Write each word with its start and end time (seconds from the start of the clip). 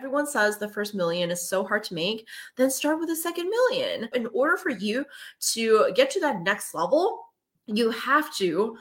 everyone 0.00 0.26
says 0.26 0.56
the 0.56 0.66
first 0.66 0.94
million 0.94 1.30
is 1.30 1.46
so 1.46 1.62
hard 1.62 1.84
to 1.84 1.92
make, 1.92 2.26
then 2.56 2.70
start 2.70 2.98
with 2.98 3.10
a 3.10 3.14
second 3.14 3.50
million. 3.50 4.08
In 4.14 4.26
order 4.32 4.56
for 4.56 4.70
you 4.70 5.04
to 5.52 5.92
get 5.94 6.10
to 6.12 6.20
that 6.20 6.40
next 6.40 6.72
level, 6.72 7.26
you 7.66 7.90
have 7.90 8.34
to 8.36 8.78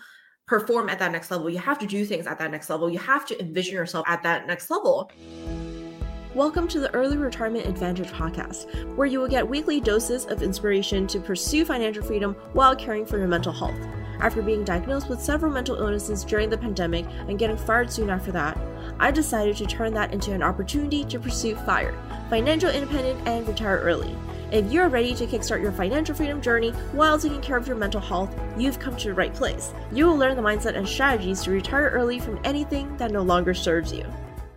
perform 0.48 0.88
at 0.88 0.98
that 0.98 1.12
next 1.12 1.30
level. 1.30 1.50
You 1.50 1.60
have 1.60 1.78
to 1.80 1.86
do 1.86 2.06
things 2.06 2.26
at 2.26 2.40
that 2.40 2.52
next 2.52 2.70
level. 2.70 2.90
You 2.90 3.00
have 3.00 3.26
to 3.26 3.42
envision 3.42 3.74
yourself 3.74 4.06
at 4.08 4.24
that 4.24 4.48
next 4.48 4.70
level. 4.70 5.12
Welcome 6.36 6.70
to 6.70 6.80
the 6.80 6.94
Early 6.94 7.18
Retirement 7.18 7.66
Advantage 7.66 8.12
podcast, 8.12 8.96
where 8.96 9.06
you 9.06 9.20
will 9.20 9.28
get 9.28 9.46
weekly 9.46 9.82
doses 9.82 10.26
of 10.26 10.42
inspiration 10.42 11.06
to 11.08 11.20
pursue 11.20 11.66
financial 11.66 12.02
freedom 12.02 12.34
while 12.54 12.78
caring 12.78 13.06
for 13.06 13.18
your 13.18 13.28
mental 13.28 13.52
health. 13.52 13.78
After 14.22 14.42
being 14.42 14.64
diagnosed 14.64 15.10
with 15.10 15.20
several 15.20 15.52
mental 15.52 15.76
illnesses 15.76 16.24
during 16.24 16.50
the 16.50 16.58
pandemic 16.58 17.06
and 17.28 17.38
getting 17.38 17.58
fired 17.58 17.92
soon 17.92 18.10
after 18.10 18.32
that, 18.32 18.58
I 19.00 19.12
decided 19.12 19.58
to 19.58 19.66
turn 19.66 19.94
that 19.94 20.14
into 20.14 20.34
an 20.34 20.44
opportunity 20.44 21.04
to 21.06 21.20
pursue 21.20 21.56
FIRE, 21.56 21.98
financial 22.30 22.70
independence, 22.70 23.22
and 23.26 23.48
retire 23.48 23.80
early. 23.80 24.16
If 24.52 24.72
you're 24.72 24.90
ready 24.90 25.14
to 25.14 25.28
kickstart 25.28 25.62
your 25.62 25.72
financial 25.72 26.16
freedom 26.16 26.42
journey 26.42 26.72
while 26.92 27.20
taking 27.20 27.42
care 27.42 27.58
of 27.58 27.68
your 27.68 27.76
mental 27.76 28.02
health, 28.02 28.34
you've 28.58 28.80
come 28.80 28.98
to 28.98 29.10
the 29.10 29.14
right 29.14 29.34
place. 29.34 29.74
You 29.92 30.08
will 30.08 30.18
learn 30.18 30.36
the 30.36 30.42
mindset 30.42 30.76
and 30.76 30.88
strategies 30.88 31.44
to 31.44 31.52
retire 31.52 31.90
early 31.90 32.20
from 32.20 32.40
anything 32.44 32.98
that 32.98 33.12
no 33.12 33.22
longer 33.22 33.54
serves 33.54 33.94
you. 33.94 34.06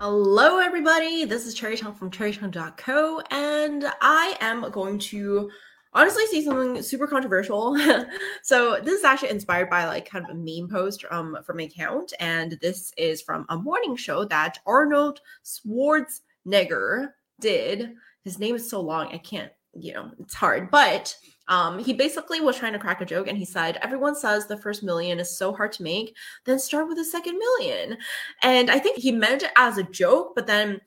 Hello, 0.01 0.59
everybody. 0.59 1.25
This 1.27 1.47
is 1.47 1.55
Cherry 1.55 1.77
Tong 1.77 1.95
from 1.95 2.11
cherrytong.co, 2.11 3.23
and 3.31 3.85
I 4.01 4.37
am 4.41 4.71
going 4.71 4.99
to 4.99 5.51
honestly 5.93 6.27
see 6.27 6.45
something 6.45 6.83
super 6.83 7.07
controversial. 7.07 7.77
so 8.43 8.81
this 8.83 8.95
is 8.95 9.05
actually 9.05 9.31
inspired 9.31 9.71
by 9.71 9.87
like 9.87 10.09
kind 10.09 10.25
of 10.25 10.31
a 10.31 10.35
meme 10.35 10.69
post 10.69 11.05
um, 11.11 11.39
from 11.45 11.59
my 11.59 11.65
account, 11.65 12.13
and 12.21 12.59
this 12.61 12.93
is 12.97 13.23
from 13.23 13.47
a 13.49 13.57
morning 13.57 13.97
show 13.97 14.25
that 14.25 14.59
Arnold 14.67 15.21
Schwarzenegger 15.45 17.13
did. 17.41 17.95
His 18.25 18.39
name 18.39 18.55
is 18.55 18.71
so 18.71 18.81
long, 18.81 19.09
I 19.09 19.19
can't 19.19 19.53
you 19.75 19.95
know, 19.95 20.11
it's 20.19 20.35
hard. 20.35 20.71
But 20.71 21.17
um, 21.49 21.79
he 21.79 21.93
basically 21.93 22.41
was 22.41 22.57
trying 22.57 22.73
to 22.73 22.79
crack 22.79 23.01
a 23.01 23.07
joke 23.07 23.29
and 23.29 23.39
he 23.39 23.45
said, 23.45 23.79
Everyone 23.83 24.15
says 24.15 24.47
the 24.47 24.57
first 24.57 24.83
million 24.83 25.19
is 25.19 25.37
so 25.37 25.53
hard 25.53 25.73
to 25.73 25.83
make, 25.83 26.15
then 26.45 26.59
start 26.59 26.89
with 26.89 26.99
the 26.99 27.05
second 27.05 27.39
million. 27.39 27.97
And 28.43 28.71
I 28.71 28.79
think 28.79 28.99
he 28.99 29.13
meant 29.13 29.43
it 29.43 29.51
as 29.57 29.79
a 29.79 29.83
joke, 29.83 30.33
but 30.35 30.47
then 30.47 30.81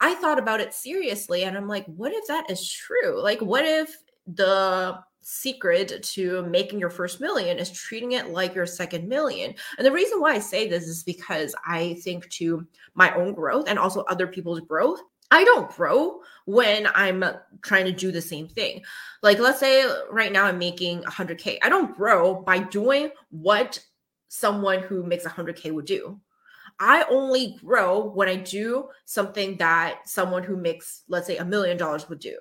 I 0.00 0.14
thought 0.14 0.38
about 0.38 0.60
it 0.60 0.72
seriously 0.72 1.44
and 1.44 1.56
I'm 1.56 1.68
like, 1.68 1.84
what 1.86 2.12
if 2.12 2.26
that 2.28 2.50
is 2.50 2.70
true? 2.70 3.20
Like, 3.20 3.40
what 3.40 3.64
if 3.64 3.96
the 4.34 4.98
secret 5.22 6.02
to 6.02 6.42
making 6.46 6.78
your 6.78 6.90
first 6.90 7.20
million 7.20 7.58
is 7.58 7.70
treating 7.70 8.12
it 8.12 8.30
like 8.30 8.54
your 8.54 8.66
second 8.66 9.08
million. 9.08 9.54
And 9.78 9.86
the 9.86 9.92
reason 9.92 10.20
why 10.20 10.32
I 10.32 10.38
say 10.38 10.68
this 10.68 10.84
is 10.84 11.02
because 11.02 11.54
I 11.66 11.94
think 12.02 12.28
to 12.30 12.66
my 12.94 13.14
own 13.14 13.34
growth 13.34 13.66
and 13.68 13.78
also 13.78 14.02
other 14.02 14.26
people's 14.26 14.60
growth, 14.60 15.00
I 15.30 15.44
don't 15.44 15.70
grow 15.70 16.20
when 16.46 16.88
I'm 16.94 17.24
trying 17.62 17.84
to 17.84 17.92
do 17.92 18.10
the 18.10 18.20
same 18.20 18.48
thing. 18.48 18.82
Like, 19.22 19.38
let's 19.38 19.60
say 19.60 19.84
right 20.10 20.32
now 20.32 20.46
I'm 20.46 20.58
making 20.58 21.02
100K. 21.02 21.58
I 21.62 21.68
don't 21.68 21.94
grow 21.94 22.42
by 22.42 22.58
doing 22.58 23.10
what 23.30 23.78
someone 24.28 24.80
who 24.80 25.04
makes 25.04 25.24
100K 25.24 25.72
would 25.72 25.84
do. 25.86 26.20
I 26.80 27.04
only 27.10 27.58
grow 27.62 28.08
when 28.08 28.28
I 28.28 28.36
do 28.36 28.88
something 29.04 29.56
that 29.58 30.08
someone 30.08 30.42
who 30.42 30.56
makes, 30.56 31.02
let's 31.08 31.26
say, 31.26 31.36
a 31.36 31.44
million 31.44 31.76
dollars 31.76 32.08
would 32.08 32.20
do. 32.20 32.36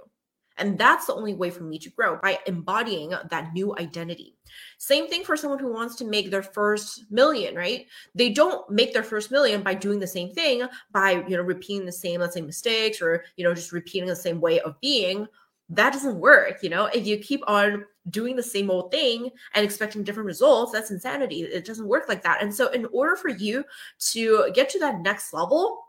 And 0.60 0.78
that's 0.78 1.06
the 1.06 1.16
only 1.16 1.34
way 1.34 1.50
for 1.50 1.64
me 1.64 1.80
to 1.80 1.90
grow 1.90 2.18
by 2.22 2.40
embodying 2.46 3.14
that 3.30 3.54
new 3.54 3.76
identity. 3.78 4.36
Same 4.78 5.08
thing 5.08 5.24
for 5.24 5.38
someone 5.38 5.60
who 5.60 5.72
wants 5.72 5.96
to 5.98 6.06
make 6.06 6.30
their 6.30 6.44
first 6.44 7.06
million, 7.10 7.56
right? 7.56 7.88
They 8.14 8.30
don't 8.30 8.70
make 8.70 8.94
their 8.94 9.04
first 9.04 9.32
million 9.32 9.64
by 9.64 9.74
doing 9.74 10.00
the 10.00 10.08
same 10.08 10.34
thing, 10.34 10.64
by, 10.92 11.24
you 11.28 11.38
know, 11.38 11.44
repeating 11.44 11.86
the 11.86 11.92
same, 11.92 12.20
let's 12.22 12.34
say, 12.34 12.42
mistakes 12.42 13.02
or, 13.02 13.24
you 13.38 13.44
know, 13.44 13.54
just 13.54 13.72
repeating 13.72 14.10
the 14.10 14.16
same 14.16 14.42
way 14.42 14.60
of 14.60 14.80
being. 14.82 15.28
That 15.70 15.94
doesn't 15.94 16.20
work. 16.20 16.64
You 16.64 16.70
know, 16.70 16.86
if 16.86 17.06
you 17.06 17.18
keep 17.18 17.42
on 17.48 17.86
doing 18.10 18.36
the 18.36 18.44
same 18.44 18.72
old 18.72 18.92
thing 18.92 19.30
and 19.54 19.64
expecting 19.64 20.04
different 20.04 20.28
results, 20.28 20.72
that's 20.72 20.92
insanity. 20.92 21.42
It 21.42 21.66
doesn't 21.66 21.88
work 21.88 22.10
like 22.10 22.24
that. 22.24 22.42
And 22.42 22.54
so, 22.54 22.70
in 22.72 22.86
order 22.88 23.16
for 23.16 23.30
you 23.30 23.64
to 24.12 24.52
get 24.54 24.70
to 24.72 24.80
that 24.80 25.02
next 25.02 25.32
level, 25.32 25.86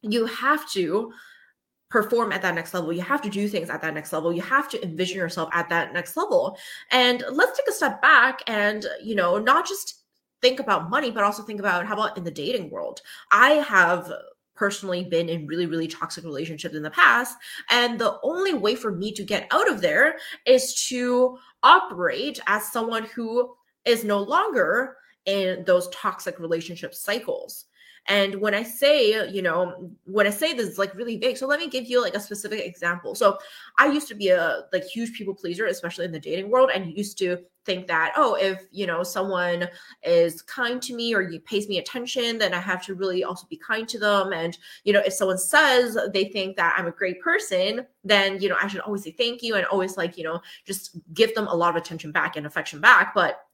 you 0.00 0.26
have 0.26 0.70
to 0.72 1.12
perform 1.92 2.32
at 2.32 2.40
that 2.40 2.54
next 2.54 2.72
level. 2.72 2.90
You 2.90 3.02
have 3.02 3.20
to 3.20 3.28
do 3.28 3.46
things 3.46 3.68
at 3.68 3.82
that 3.82 3.92
next 3.92 4.14
level. 4.14 4.32
You 4.32 4.40
have 4.40 4.66
to 4.70 4.82
envision 4.82 5.18
yourself 5.18 5.50
at 5.52 5.68
that 5.68 5.92
next 5.92 6.16
level. 6.16 6.56
And 6.90 7.22
let's 7.30 7.56
take 7.56 7.68
a 7.68 7.72
step 7.72 8.00
back 8.00 8.40
and, 8.46 8.86
you 9.04 9.14
know, 9.14 9.36
not 9.38 9.68
just 9.68 9.96
think 10.40 10.58
about 10.58 10.88
money, 10.88 11.10
but 11.10 11.22
also 11.22 11.42
think 11.42 11.60
about 11.60 11.84
how 11.84 11.92
about 11.92 12.16
in 12.16 12.24
the 12.24 12.30
dating 12.30 12.70
world. 12.70 13.02
I 13.30 13.50
have 13.50 14.10
personally 14.54 15.04
been 15.04 15.28
in 15.28 15.46
really, 15.46 15.66
really 15.66 15.86
toxic 15.86 16.24
relationships 16.24 16.74
in 16.74 16.82
the 16.82 16.90
past. 16.90 17.36
And 17.68 17.98
the 17.98 18.18
only 18.22 18.54
way 18.54 18.74
for 18.74 18.90
me 18.90 19.12
to 19.12 19.22
get 19.22 19.46
out 19.50 19.70
of 19.70 19.82
there 19.82 20.16
is 20.46 20.86
to 20.88 21.38
operate 21.62 22.40
as 22.46 22.72
someone 22.72 23.04
who 23.04 23.54
is 23.84 24.02
no 24.02 24.22
longer 24.22 24.96
in 25.26 25.62
those 25.66 25.90
toxic 25.90 26.38
relationship 26.40 26.94
cycles. 26.94 27.66
And 28.08 28.36
when 28.36 28.54
I 28.54 28.62
say, 28.62 29.30
you 29.30 29.42
know, 29.42 29.90
when 30.04 30.26
I 30.26 30.30
say 30.30 30.54
this, 30.54 30.68
is 30.68 30.78
like 30.78 30.94
really 30.94 31.18
vague. 31.18 31.36
So 31.36 31.46
let 31.46 31.60
me 31.60 31.68
give 31.68 31.86
you 31.86 32.02
like 32.02 32.14
a 32.14 32.20
specific 32.20 32.60
example. 32.66 33.14
So 33.14 33.38
I 33.78 33.86
used 33.86 34.08
to 34.08 34.14
be 34.14 34.28
a 34.28 34.62
like 34.72 34.84
huge 34.84 35.12
people 35.12 35.34
pleaser, 35.34 35.66
especially 35.66 36.04
in 36.04 36.12
the 36.12 36.20
dating 36.20 36.50
world, 36.50 36.70
and 36.74 36.96
used 36.96 37.18
to 37.18 37.38
think 37.64 37.86
that 37.86 38.12
oh 38.16 38.34
if 38.34 38.66
you 38.70 38.86
know 38.86 39.02
someone 39.02 39.68
is 40.02 40.42
kind 40.42 40.82
to 40.82 40.94
me 40.94 41.14
or 41.14 41.22
you 41.22 41.38
pays 41.40 41.68
me 41.68 41.78
attention 41.78 42.38
then 42.38 42.52
i 42.52 42.58
have 42.58 42.84
to 42.84 42.94
really 42.94 43.22
also 43.22 43.46
be 43.48 43.56
kind 43.56 43.88
to 43.88 43.98
them 43.98 44.32
and 44.32 44.58
you 44.84 44.92
know 44.92 45.02
if 45.06 45.12
someone 45.12 45.38
says 45.38 45.96
they 46.12 46.24
think 46.24 46.56
that 46.56 46.74
i'm 46.76 46.86
a 46.86 46.92
great 46.92 47.20
person 47.20 47.86
then 48.04 48.40
you 48.40 48.48
know 48.48 48.56
i 48.60 48.66
should 48.66 48.80
always 48.80 49.04
say 49.04 49.12
thank 49.12 49.42
you 49.42 49.54
and 49.54 49.64
always 49.66 49.96
like 49.96 50.18
you 50.18 50.24
know 50.24 50.40
just 50.66 50.98
give 51.14 51.34
them 51.34 51.46
a 51.48 51.54
lot 51.54 51.70
of 51.70 51.76
attention 51.76 52.10
back 52.10 52.36
and 52.36 52.46
affection 52.46 52.80
back 52.80 53.14
but 53.14 53.44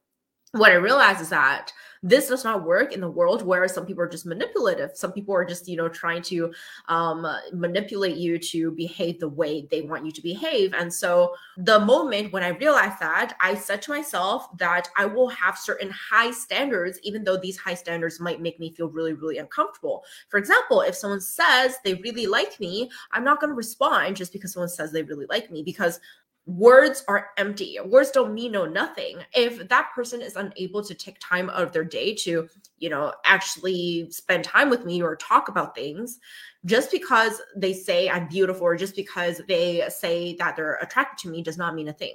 what 0.52 0.72
I 0.72 0.76
realize 0.76 1.20
is 1.20 1.28
that 1.28 1.72
this 2.02 2.28
does 2.28 2.44
not 2.44 2.64
work 2.64 2.92
in 2.92 3.00
the 3.00 3.10
world 3.10 3.42
where 3.42 3.66
some 3.66 3.84
people 3.84 4.02
are 4.02 4.08
just 4.08 4.24
manipulative. 4.24 4.92
Some 4.94 5.12
people 5.12 5.34
are 5.34 5.44
just, 5.44 5.68
you 5.68 5.76
know, 5.76 5.88
trying 5.88 6.22
to 6.22 6.52
um, 6.86 7.26
manipulate 7.52 8.16
you 8.16 8.38
to 8.38 8.70
behave 8.72 9.18
the 9.18 9.28
way 9.28 9.66
they 9.70 9.82
want 9.82 10.06
you 10.06 10.12
to 10.12 10.22
behave. 10.22 10.74
And 10.74 10.92
so 10.92 11.34
the 11.56 11.80
moment 11.80 12.32
when 12.32 12.44
I 12.44 12.48
realized 12.48 13.00
that, 13.00 13.36
I 13.40 13.54
said 13.56 13.82
to 13.82 13.90
myself 13.90 14.46
that 14.58 14.88
I 14.96 15.06
will 15.06 15.28
have 15.28 15.58
certain 15.58 15.90
high 15.90 16.30
standards, 16.30 17.00
even 17.02 17.24
though 17.24 17.36
these 17.36 17.58
high 17.58 17.74
standards 17.74 18.20
might 18.20 18.40
make 18.40 18.60
me 18.60 18.70
feel 18.72 18.88
really, 18.88 19.14
really 19.14 19.38
uncomfortable. 19.38 20.04
For 20.28 20.38
example, 20.38 20.82
if 20.82 20.94
someone 20.94 21.20
says 21.20 21.78
they 21.84 21.94
really 21.94 22.26
like 22.26 22.60
me, 22.60 22.90
I'm 23.12 23.24
not 23.24 23.40
going 23.40 23.50
to 23.50 23.56
respond 23.56 24.16
just 24.16 24.32
because 24.32 24.52
someone 24.52 24.68
says 24.68 24.92
they 24.92 25.02
really 25.02 25.26
like 25.28 25.50
me 25.50 25.62
because 25.62 25.98
words 26.48 27.04
are 27.08 27.28
empty. 27.36 27.76
Words 27.84 28.10
don't 28.10 28.32
mean 28.32 28.52
no 28.52 28.64
nothing. 28.64 29.18
If 29.34 29.68
that 29.68 29.90
person 29.94 30.22
is 30.22 30.34
unable 30.34 30.82
to 30.82 30.94
take 30.94 31.18
time 31.20 31.50
out 31.50 31.62
of 31.62 31.72
their 31.72 31.84
day 31.84 32.14
to, 32.14 32.48
you 32.78 32.88
know, 32.88 33.12
actually 33.26 34.10
spend 34.10 34.44
time 34.44 34.70
with 34.70 34.86
me 34.86 35.02
or 35.02 35.14
talk 35.14 35.48
about 35.48 35.74
things, 35.74 36.18
just 36.64 36.90
because 36.90 37.42
they 37.54 37.74
say 37.74 38.08
I'm 38.08 38.28
beautiful 38.28 38.64
or 38.64 38.76
just 38.76 38.96
because 38.96 39.42
they 39.46 39.84
say 39.90 40.36
that 40.36 40.56
they're 40.56 40.78
attracted 40.80 41.22
to 41.24 41.28
me 41.28 41.42
does 41.42 41.58
not 41.58 41.74
mean 41.74 41.88
a 41.88 41.92
thing. 41.92 42.14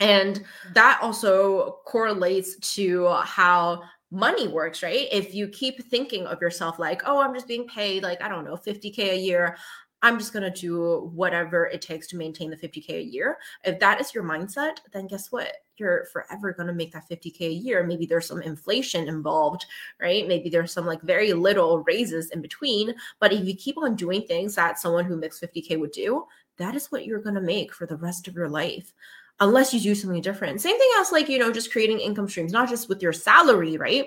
And 0.00 0.42
that 0.72 0.98
also 1.02 1.80
correlates 1.84 2.56
to 2.74 3.06
how 3.22 3.82
money 4.10 4.48
works, 4.48 4.82
right? 4.82 5.08
If 5.12 5.34
you 5.34 5.46
keep 5.48 5.84
thinking 5.84 6.26
of 6.26 6.40
yourself 6.40 6.78
like, 6.78 7.02
oh, 7.04 7.20
I'm 7.20 7.34
just 7.34 7.46
being 7.46 7.68
paid 7.68 8.02
like, 8.02 8.22
I 8.22 8.28
don't 8.28 8.46
know, 8.46 8.56
50K 8.56 8.98
a 9.10 9.18
year, 9.18 9.58
I'm 10.02 10.18
just 10.18 10.32
going 10.32 10.50
to 10.50 10.60
do 10.60 11.10
whatever 11.14 11.66
it 11.66 11.82
takes 11.82 12.06
to 12.08 12.16
maintain 12.16 12.50
the 12.50 12.56
50K 12.56 12.90
a 12.90 13.02
year. 13.02 13.38
If 13.64 13.78
that 13.80 14.00
is 14.00 14.14
your 14.14 14.24
mindset, 14.24 14.78
then 14.92 15.06
guess 15.06 15.30
what? 15.30 15.52
You're 15.76 16.06
forever 16.12 16.52
going 16.52 16.68
to 16.68 16.74
make 16.74 16.92
that 16.92 17.08
50K 17.08 17.40
a 17.42 17.52
year. 17.52 17.84
Maybe 17.84 18.06
there's 18.06 18.26
some 18.26 18.40
inflation 18.40 19.08
involved, 19.08 19.66
right? 20.00 20.26
Maybe 20.26 20.48
there's 20.48 20.72
some 20.72 20.86
like 20.86 21.02
very 21.02 21.32
little 21.32 21.80
raises 21.80 22.30
in 22.30 22.40
between. 22.40 22.94
But 23.18 23.32
if 23.32 23.44
you 23.44 23.54
keep 23.54 23.76
on 23.76 23.94
doing 23.94 24.22
things 24.22 24.54
that 24.54 24.78
someone 24.78 25.04
who 25.04 25.16
makes 25.16 25.40
50K 25.40 25.78
would 25.78 25.92
do, 25.92 26.26
that 26.56 26.74
is 26.74 26.90
what 26.90 27.04
you're 27.04 27.22
going 27.22 27.34
to 27.34 27.40
make 27.40 27.72
for 27.72 27.86
the 27.86 27.96
rest 27.96 28.26
of 28.26 28.34
your 28.34 28.48
life 28.48 28.92
unless 29.40 29.72
you 29.72 29.80
do 29.80 29.94
something 29.94 30.20
different. 30.20 30.60
Same 30.60 30.78
thing 30.78 30.90
as 30.98 31.12
like, 31.12 31.28
you 31.28 31.38
know, 31.38 31.52
just 31.52 31.72
creating 31.72 31.98
income 31.98 32.28
streams, 32.28 32.52
not 32.52 32.68
just 32.68 32.88
with 32.88 33.02
your 33.02 33.12
salary, 33.12 33.76
right? 33.76 34.06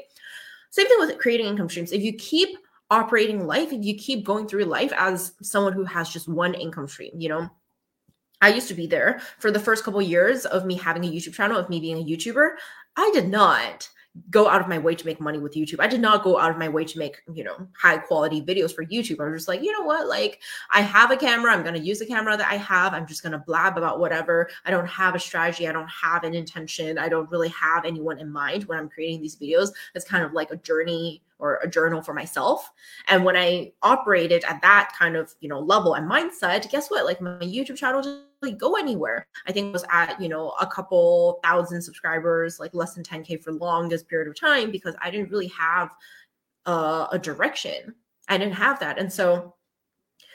Same 0.70 0.88
thing 0.88 0.98
with 1.00 1.18
creating 1.18 1.48
income 1.48 1.70
streams. 1.70 1.92
If 1.92 2.02
you 2.02 2.14
keep 2.14 2.58
operating 2.90 3.46
life 3.46 3.72
if 3.72 3.84
you 3.84 3.96
keep 3.96 4.26
going 4.26 4.48
through 4.48 4.66
life 4.66 4.92
as 4.96 5.34
someone 5.42 5.74
who 5.74 5.84
has 5.84 6.10
just 6.10 6.28
one 6.28 6.54
income 6.54 6.88
stream 6.88 7.12
you 7.18 7.30
know 7.30 7.50
i 8.42 8.50
used 8.50 8.68
to 8.68 8.74
be 8.74 8.88
there 8.88 9.22
for 9.40 9.52
the 9.52 9.60
first 9.60 9.84
couple 9.84 10.00
of 10.00 10.08
years 10.08 10.46
of 10.46 10.66
me 10.66 10.76
having 10.76 11.04
a 11.04 11.12
youtube 11.12 11.34
channel 11.34 11.58
of 11.58 11.70
me 11.70 11.80
being 11.80 11.98
a 11.98 12.06
youtuber 12.06 12.52
i 12.98 13.10
did 13.14 13.28
not 13.28 13.90
go 14.30 14.48
out 14.48 14.62
of 14.62 14.68
my 14.68 14.78
way 14.78 14.94
to 14.94 15.06
make 15.06 15.20
money 15.20 15.40
with 15.40 15.56
YouTube. 15.56 15.80
I 15.80 15.88
did 15.88 16.00
not 16.00 16.24
go 16.24 16.38
out 16.38 16.52
of 16.52 16.58
my 16.58 16.70
way 16.70 16.86
to 16.86 17.00
make, 17.00 17.22
you 17.34 17.44
know, 17.44 17.68
high 17.76 17.98
quality 17.98 18.42
videos 18.42 18.74
for 18.74 18.86
YouTube. 18.86 19.20
I 19.20 19.28
was 19.28 19.42
just 19.42 19.48
like, 19.48 19.64
you 19.64 19.72
know 19.72 19.82
what? 19.82 20.08
Like, 20.08 20.40
I 20.70 20.82
have 20.82 21.10
a 21.10 21.18
camera. 21.18 21.52
I'm 21.52 21.64
going 21.64 21.74
to 21.74 21.80
use 21.80 21.98
the 21.98 22.06
camera 22.06 22.38
that 22.38 22.52
I 22.52 22.58
have. 22.58 22.94
I'm 22.94 23.08
just 23.08 23.24
going 23.24 23.32
to 23.32 23.40
blab 23.40 23.76
about 23.76 24.00
whatever. 24.00 24.50
I 24.66 24.72
don't 24.72 24.88
have 24.88 25.16
a 25.16 25.20
strategy. 25.20 25.68
I 25.68 25.72
don't 25.72 25.90
have 25.90 26.24
an 26.24 26.36
intention. 26.36 27.00
I 27.00 27.10
don't 27.10 27.30
really 27.32 27.50
have 27.50 27.86
anyone 27.86 28.20
in 28.20 28.32
mind 28.32 28.66
when 28.66 28.78
I'm 28.78 28.90
creating 28.90 29.22
these 29.22 29.36
videos. 29.36 29.70
It's 29.96 30.06
kind 30.06 30.24
of 30.24 30.34
like 30.34 30.52
a 30.52 30.58
journey 30.58 31.24
or 31.44 31.60
a 31.62 31.68
journal 31.68 32.02
for 32.02 32.14
myself. 32.14 32.72
And 33.10 33.26
when 33.26 33.36
I 33.36 33.74
operated 33.82 34.46
at 34.46 34.62
that 34.62 34.94
kind 34.98 35.18
of, 35.18 35.36
you 35.42 35.50
know, 35.50 35.60
level 35.60 35.96
and 35.96 36.10
mindset, 36.10 36.72
guess 36.72 36.90
what? 36.90 37.04
Like 37.04 37.20
my 37.20 37.38
YouTube 37.40 37.76
channel 37.76 38.02
just 38.02 38.20
really 38.42 38.56
go 38.56 38.78
anywhere. 38.78 39.28
I 39.46 39.52
think 39.52 39.68
it 39.68 39.74
was 39.74 39.84
at, 39.92 40.20
you 40.22 40.30
know, 40.30 40.54
a 40.62 40.66
couple 40.66 41.42
thousand 41.44 41.82
subscribers, 41.82 42.62
like 42.62 42.74
less 42.74 42.94
than 42.94 43.04
10K 43.04 43.44
for 43.44 43.52
longest 43.52 44.08
period 44.08 44.30
of 44.30 44.40
time 44.40 44.72
because 44.72 44.96
I 45.02 45.12
didn't 45.12 45.32
really 45.32 45.48
have 45.48 45.94
uh, 46.66 47.08
a 47.12 47.20
direction. 47.20 47.94
I 48.30 48.38
didn't 48.38 48.54
have 48.54 48.80
that. 48.80 48.98
And 48.98 49.12
so 49.12 49.54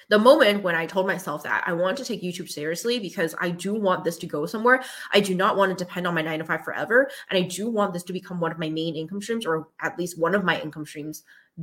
the 0.09 0.19
moment 0.19 0.63
when 0.63 0.75
I 0.75 0.87
told 0.87 1.07
myself 1.07 1.43
that 1.43 1.65
I 1.67 1.73
want 1.73 1.99
to 1.99 2.05
take 2.05 2.23
YouTube 2.23 2.49
seriously 2.49 2.99
because 2.99 3.35
I 3.41 3.51
do 3.51 3.75
want 3.75 4.05
this 4.05 4.17
to 4.19 4.27
go 4.27 4.47
somewhere. 4.47 4.83
I 5.13 5.21
do 5.21 5.35
not 5.35 5.57
want 5.57 5.77
to 5.77 5.85
depend 5.85 6.07
on 6.07 6.15
my 6.15 6.23
nine 6.23 6.39
to 6.39 6.45
five 6.45 6.65
forever. 6.65 7.11
And 7.31 7.39
I 7.39 7.47
do 7.47 7.69
want 7.69 7.93
this 7.93 8.05
to 8.05 8.13
become 8.13 8.41
one 8.41 8.53
of 8.53 8.59
my 8.59 8.71
main 8.71 8.97
income 8.97 9.21
streams 9.21 9.45
or 9.45 9.69
at 9.81 9.99
least 9.99 10.19
one 10.19 10.35
of 10.35 10.45
my 10.45 10.61
income 10.61 10.87
streams 10.87 11.23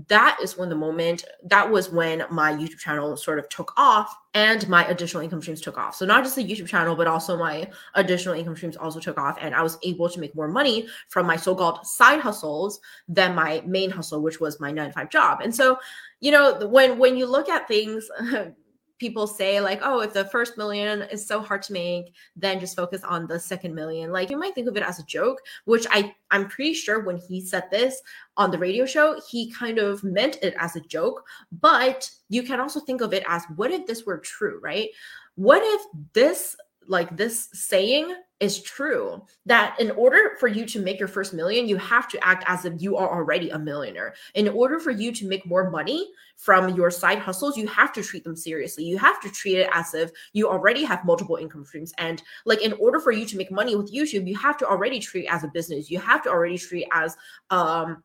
that 0.09 0.37
is 0.43 0.57
when 0.57 0.67
the 0.67 0.75
moment 0.75 1.23
that 1.45 1.69
was 1.69 1.89
when 1.89 2.25
my 2.29 2.51
YouTube 2.51 2.79
channel 2.79 3.15
sort 3.15 3.39
of 3.39 3.47
took 3.47 3.71
off 3.77 4.13
and 4.33 4.67
my 4.67 4.85
additional 4.87 5.23
income 5.23 5.41
streams 5.41 5.61
took 5.61 5.77
off. 5.77 5.95
So 5.95 6.05
not 6.05 6.23
just 6.23 6.35
the 6.35 6.43
YouTube 6.43 6.67
channel, 6.67 6.97
but 6.97 7.07
also 7.07 7.37
my 7.37 7.69
additional 7.93 8.35
income 8.35 8.57
streams 8.57 8.75
also 8.75 8.99
took 8.99 9.17
off, 9.17 9.37
and 9.39 9.55
I 9.55 9.61
was 9.61 9.77
able 9.83 10.09
to 10.09 10.19
make 10.19 10.35
more 10.35 10.49
money 10.49 10.87
from 11.07 11.25
my 11.25 11.37
so-called 11.37 11.87
side 11.87 12.19
hustles 12.19 12.81
than 13.07 13.35
my 13.35 13.63
main 13.65 13.89
hustle, 13.89 14.21
which 14.21 14.41
was 14.41 14.59
my 14.59 14.69
nine 14.69 14.87
to 14.87 14.93
five 14.93 15.09
job. 15.09 15.39
And 15.41 15.55
so, 15.55 15.77
you 16.19 16.31
know, 16.31 16.67
when 16.67 16.99
when 16.99 17.15
you 17.15 17.25
look 17.25 17.47
at 17.47 17.67
things 17.67 18.09
people 18.99 19.27
say 19.27 19.59
like 19.59 19.79
oh 19.83 19.99
if 20.01 20.13
the 20.13 20.25
first 20.25 20.57
million 20.57 21.03
is 21.03 21.25
so 21.25 21.41
hard 21.41 21.61
to 21.61 21.73
make 21.73 22.13
then 22.35 22.59
just 22.59 22.75
focus 22.75 23.03
on 23.03 23.27
the 23.27 23.39
second 23.39 23.75
million. 23.75 24.11
Like 24.11 24.29
you 24.29 24.37
might 24.37 24.55
think 24.55 24.67
of 24.67 24.77
it 24.77 24.83
as 24.83 24.99
a 24.99 25.03
joke 25.03 25.39
which 25.65 25.85
i 25.91 26.13
i'm 26.31 26.47
pretty 26.47 26.73
sure 26.73 27.03
when 27.03 27.17
he 27.17 27.41
said 27.41 27.63
this 27.71 28.01
on 28.37 28.51
the 28.51 28.57
radio 28.57 28.85
show 28.85 29.19
he 29.29 29.51
kind 29.51 29.77
of 29.77 30.03
meant 30.03 30.37
it 30.41 30.55
as 30.59 30.75
a 30.75 30.81
joke 30.81 31.25
but 31.51 32.09
you 32.29 32.43
can 32.43 32.59
also 32.59 32.79
think 32.79 33.01
of 33.01 33.13
it 33.13 33.23
as 33.27 33.43
what 33.55 33.71
if 33.71 33.85
this 33.85 34.05
were 34.05 34.17
true 34.17 34.59
right? 34.61 34.89
What 35.35 35.61
if 35.63 35.81
this 36.13 36.55
like 36.87 37.15
this 37.15 37.49
saying 37.53 38.15
is 38.39 38.61
true 38.61 39.21
that 39.45 39.79
in 39.79 39.91
order 39.91 40.35
for 40.39 40.47
you 40.47 40.65
to 40.65 40.79
make 40.79 40.99
your 40.99 41.07
first 41.07 41.33
million, 41.33 41.67
you 41.67 41.77
have 41.77 42.07
to 42.09 42.23
act 42.25 42.43
as 42.47 42.65
if 42.65 42.73
you 42.81 42.97
are 42.97 43.09
already 43.09 43.49
a 43.49 43.57
millionaire. 43.57 44.13
In 44.33 44.49
order 44.49 44.79
for 44.79 44.91
you 44.91 45.11
to 45.13 45.27
make 45.27 45.45
more 45.45 45.69
money 45.69 46.11
from 46.35 46.75
your 46.75 46.91
side 46.91 47.19
hustles, 47.19 47.57
you 47.57 47.65
have 47.67 47.93
to 47.93 48.03
treat 48.03 48.23
them 48.23 48.35
seriously. 48.35 48.83
You 48.83 48.97
have 48.97 49.21
to 49.21 49.29
treat 49.29 49.57
it 49.57 49.69
as 49.71 49.93
if 49.93 50.11
you 50.33 50.49
already 50.49 50.83
have 50.83 51.05
multiple 51.05 51.37
income 51.37 51.65
streams. 51.65 51.93
And 51.97 52.21
like 52.45 52.61
in 52.61 52.73
order 52.73 52.99
for 52.99 53.11
you 53.11 53.25
to 53.25 53.37
make 53.37 53.51
money 53.51 53.75
with 53.75 53.93
YouTube, 53.93 54.27
you 54.27 54.37
have 54.37 54.57
to 54.57 54.67
already 54.67 54.99
treat 54.99 55.27
as 55.27 55.43
a 55.43 55.51
business. 55.53 55.89
You 55.89 55.99
have 55.99 56.21
to 56.23 56.29
already 56.29 56.57
treat 56.57 56.87
as 56.91 57.15
um 57.49 58.03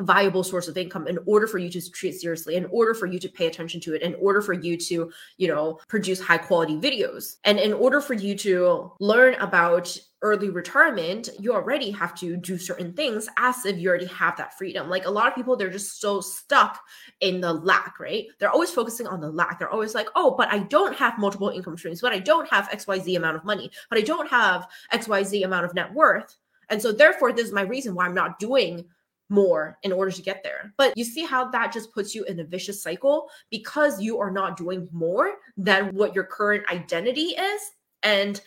viable 0.00 0.42
source 0.42 0.68
of 0.68 0.76
income 0.76 1.06
in 1.06 1.18
order 1.26 1.46
for 1.46 1.58
you 1.58 1.68
to 1.68 1.90
treat 1.90 2.12
seriously 2.12 2.56
in 2.56 2.66
order 2.66 2.94
for 2.94 3.06
you 3.06 3.18
to 3.18 3.28
pay 3.28 3.46
attention 3.46 3.80
to 3.80 3.94
it 3.94 4.02
in 4.02 4.14
order 4.14 4.40
for 4.40 4.52
you 4.52 4.76
to 4.76 5.12
you 5.36 5.48
know 5.48 5.78
produce 5.88 6.20
high 6.20 6.38
quality 6.38 6.76
videos. 6.76 7.36
And 7.44 7.58
in 7.58 7.72
order 7.72 8.00
for 8.00 8.14
you 8.14 8.34
to 8.38 8.92
learn 9.00 9.34
about 9.34 9.96
early 10.22 10.50
retirement 10.50 11.28
you 11.40 11.52
already 11.52 11.90
have 11.90 12.14
to 12.14 12.36
do 12.36 12.56
certain 12.56 12.92
things 12.92 13.28
as 13.38 13.66
if 13.66 13.76
you 13.78 13.88
already 13.88 14.06
have 14.06 14.36
that 14.36 14.56
freedom. 14.56 14.88
Like 14.88 15.04
a 15.04 15.10
lot 15.10 15.28
of 15.28 15.34
people 15.34 15.56
they're 15.56 15.70
just 15.70 16.00
so 16.00 16.20
stuck 16.20 16.80
in 17.20 17.40
the 17.40 17.52
lack 17.52 18.00
right? 18.00 18.26
They're 18.38 18.50
always 18.50 18.70
focusing 18.70 19.06
on 19.06 19.20
the 19.20 19.30
lack. 19.30 19.58
They're 19.58 19.70
always 19.70 19.94
like 19.94 20.08
oh 20.14 20.34
but 20.36 20.48
i 20.48 20.58
don't 20.58 20.96
have 20.96 21.18
multiple 21.18 21.50
income 21.50 21.76
streams 21.76 22.00
but 22.00 22.12
i 22.12 22.18
don't 22.18 22.48
have 22.48 22.68
xyz 22.70 23.16
amount 23.16 23.36
of 23.36 23.44
money 23.44 23.70
but 23.90 23.98
i 23.98 24.02
don't 24.02 24.28
have 24.28 24.66
xyz 24.92 25.44
amount 25.44 25.66
of 25.66 25.74
net 25.74 25.92
worth. 25.92 26.36
And 26.70 26.80
so 26.80 26.92
therefore 26.92 27.32
this 27.32 27.46
is 27.46 27.52
my 27.52 27.62
reason 27.62 27.94
why 27.94 28.06
i'm 28.06 28.14
not 28.14 28.38
doing 28.38 28.86
more 29.32 29.78
in 29.82 29.92
order 29.92 30.10
to 30.10 30.22
get 30.22 30.44
there. 30.44 30.72
But 30.76 30.96
you 30.96 31.04
see 31.04 31.24
how 31.24 31.50
that 31.50 31.72
just 31.72 31.92
puts 31.92 32.14
you 32.14 32.22
in 32.24 32.38
a 32.38 32.44
vicious 32.44 32.82
cycle 32.82 33.28
because 33.50 34.00
you 34.00 34.18
are 34.20 34.30
not 34.30 34.56
doing 34.56 34.88
more 34.92 35.36
than 35.56 35.94
what 35.94 36.14
your 36.14 36.24
current 36.24 36.64
identity 36.70 37.34
is. 37.34 37.62
And 38.02 38.40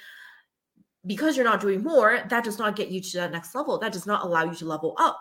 because 1.06 1.36
you're 1.36 1.46
not 1.46 1.62
doing 1.62 1.84
more, 1.84 2.24
that 2.30 2.44
does 2.44 2.60
not 2.60 2.76
get 2.76 2.90
you 2.90 3.02
to 3.02 3.18
that 3.18 3.32
next 3.32 3.54
level. 3.56 3.78
That 3.80 3.94
does 3.94 4.06
not 4.06 4.24
allow 4.24 4.46
you 4.46 4.56
to 4.56 4.66
level 4.66 4.96
up. 4.98 5.20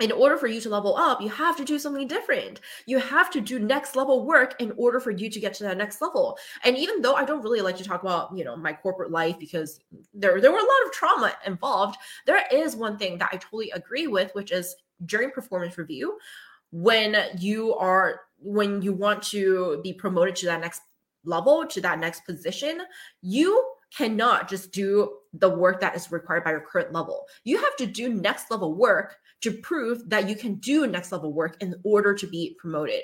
In 0.00 0.12
order 0.12 0.36
for 0.36 0.46
you 0.46 0.60
to 0.60 0.68
level 0.68 0.96
up, 0.96 1.20
you 1.20 1.28
have 1.28 1.56
to 1.56 1.64
do 1.64 1.76
something 1.76 2.06
different. 2.06 2.60
You 2.86 3.00
have 3.00 3.30
to 3.32 3.40
do 3.40 3.58
next 3.58 3.96
level 3.96 4.24
work 4.24 4.54
in 4.60 4.72
order 4.76 5.00
for 5.00 5.10
you 5.10 5.28
to 5.28 5.40
get 5.40 5.54
to 5.54 5.64
that 5.64 5.76
next 5.76 6.00
level. 6.00 6.38
And 6.62 6.76
even 6.76 7.02
though 7.02 7.14
I 7.14 7.24
don't 7.24 7.42
really 7.42 7.62
like 7.62 7.76
to 7.78 7.84
talk 7.84 8.02
about, 8.02 8.36
you 8.36 8.44
know, 8.44 8.56
my 8.56 8.72
corporate 8.72 9.10
life 9.10 9.40
because 9.40 9.80
there 10.14 10.40
there 10.40 10.52
were 10.52 10.58
a 10.58 10.60
lot 10.60 10.86
of 10.86 10.92
trauma 10.92 11.34
involved, 11.46 11.96
there 12.26 12.44
is 12.52 12.76
one 12.76 12.96
thing 12.96 13.18
that 13.18 13.30
I 13.32 13.38
totally 13.38 13.72
agree 13.72 14.06
with, 14.06 14.32
which 14.36 14.52
is 14.52 14.76
during 15.06 15.30
performance 15.30 15.78
review 15.78 16.18
when 16.70 17.16
you 17.38 17.74
are 17.74 18.20
when 18.40 18.82
you 18.82 18.92
want 18.92 19.22
to 19.22 19.80
be 19.82 19.92
promoted 19.92 20.36
to 20.36 20.46
that 20.46 20.60
next 20.60 20.82
level 21.24 21.66
to 21.66 21.80
that 21.80 21.98
next 21.98 22.24
position 22.24 22.80
you 23.22 23.64
cannot 23.94 24.48
just 24.48 24.72
do 24.72 25.12
the 25.32 25.48
work 25.48 25.80
that 25.80 25.96
is 25.96 26.10
required 26.10 26.44
by 26.44 26.50
your 26.50 26.60
current 26.60 26.92
level. 26.92 27.26
You 27.44 27.58
have 27.58 27.76
to 27.76 27.86
do 27.86 28.08
next 28.08 28.50
level 28.50 28.74
work 28.74 29.16
to 29.42 29.52
prove 29.52 30.08
that 30.10 30.28
you 30.28 30.36
can 30.36 30.56
do 30.56 30.86
next 30.86 31.12
level 31.12 31.32
work 31.32 31.56
in 31.60 31.74
order 31.84 32.14
to 32.14 32.26
be 32.26 32.56
promoted. 32.58 33.02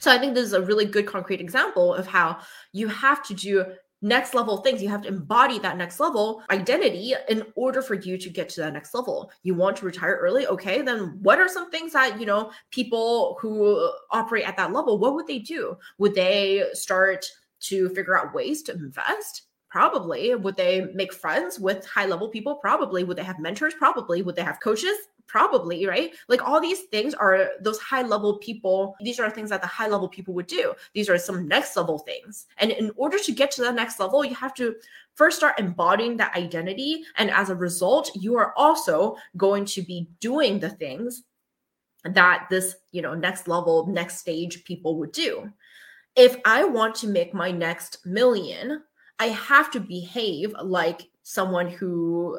So 0.00 0.12
i 0.12 0.18
think 0.18 0.34
this 0.34 0.44
is 0.44 0.52
a 0.52 0.62
really 0.62 0.84
good 0.84 1.06
concrete 1.06 1.40
example 1.40 1.92
of 1.92 2.06
how 2.06 2.38
you 2.72 2.86
have 2.86 3.24
to 3.26 3.34
do 3.34 3.64
next 4.00 4.34
level 4.34 4.58
things. 4.58 4.82
You 4.82 4.88
have 4.88 5.02
to 5.02 5.08
embody 5.08 5.58
that 5.58 5.76
next 5.76 5.98
level 6.00 6.42
identity 6.50 7.14
in 7.28 7.44
order 7.54 7.82
for 7.82 7.94
you 7.94 8.16
to 8.18 8.30
get 8.30 8.48
to 8.50 8.60
that 8.60 8.72
next 8.72 8.94
level. 8.94 9.30
You 9.42 9.54
want 9.54 9.76
to 9.78 9.86
retire 9.86 10.18
early? 10.20 10.46
Okay, 10.46 10.82
then 10.82 11.18
what 11.22 11.40
are 11.40 11.48
some 11.48 11.70
things 11.70 11.92
that, 11.92 12.20
you 12.20 12.26
know, 12.26 12.52
people 12.70 13.36
who 13.40 13.90
operate 14.10 14.46
at 14.46 14.56
that 14.56 14.72
level, 14.72 14.98
what 14.98 15.14
would 15.14 15.26
they 15.26 15.38
do? 15.38 15.76
Would 15.98 16.14
they 16.14 16.64
start 16.72 17.26
to 17.60 17.88
figure 17.90 18.18
out 18.18 18.34
ways 18.34 18.62
to 18.64 18.72
invest? 18.72 19.42
Probably. 19.68 20.34
Would 20.34 20.56
they 20.56 20.86
make 20.94 21.12
friends 21.12 21.58
with 21.58 21.84
high 21.84 22.06
level 22.06 22.28
people? 22.28 22.54
Probably. 22.54 23.04
Would 23.04 23.18
they 23.18 23.24
have 23.24 23.38
mentors? 23.38 23.74
Probably. 23.74 24.22
Would 24.22 24.36
they 24.36 24.42
have 24.42 24.60
coaches? 24.60 24.96
Probably 25.28 25.86
right? 25.86 26.12
Like 26.26 26.42
all 26.42 26.60
these 26.60 26.82
things 26.84 27.14
are 27.14 27.50
those 27.60 27.78
high 27.78 28.02
level 28.02 28.38
people. 28.38 28.96
These 29.00 29.20
are 29.20 29.30
things 29.30 29.50
that 29.50 29.60
the 29.60 29.68
high 29.68 29.86
level 29.86 30.08
people 30.08 30.34
would 30.34 30.46
do. 30.46 30.74
These 30.94 31.08
are 31.08 31.18
some 31.18 31.46
next 31.46 31.76
level 31.76 31.98
things. 31.98 32.46
And 32.56 32.72
in 32.72 32.90
order 32.96 33.18
to 33.18 33.32
get 33.32 33.50
to 33.52 33.62
the 33.62 33.70
next 33.70 34.00
level 34.00 34.24
you 34.24 34.34
have 34.34 34.54
to 34.54 34.74
first 35.14 35.36
start 35.36 35.60
embodying 35.60 36.16
that 36.16 36.34
identity. 36.34 37.04
And 37.16 37.30
as 37.30 37.50
a 37.50 37.54
result 37.54 38.10
you 38.16 38.36
are 38.36 38.54
also 38.56 39.16
going 39.36 39.66
to 39.66 39.82
be 39.82 40.08
doing 40.18 40.58
the 40.58 40.70
things 40.70 41.22
that 42.04 42.46
this 42.48 42.76
you 42.92 43.02
know 43.02 43.14
next 43.14 43.48
level 43.48 43.86
next 43.86 44.18
stage 44.18 44.64
people 44.64 44.98
would 44.98 45.12
do. 45.12 45.50
If 46.16 46.36
i 46.44 46.64
want 46.64 46.94
to 46.96 47.06
make 47.06 47.34
my 47.34 47.50
next 47.50 48.04
million 48.06 48.82
i 49.18 49.26
have 49.26 49.70
to 49.72 49.80
behave 49.80 50.54
like 50.62 51.02
someone 51.22 51.68
who 51.68 52.38